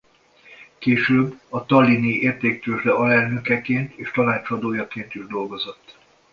Később 0.79 1.39
a 1.49 1.65
Tallinni 1.65 2.13
Értéktőzsde 2.19 2.91
alelnökeként 2.91 3.93
és 3.93 4.11
tanácsadójaként 4.11 5.15
is 5.15 5.25
dolgozott. 5.27 5.97